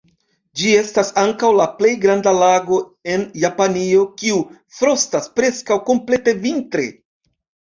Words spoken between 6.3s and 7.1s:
vintre.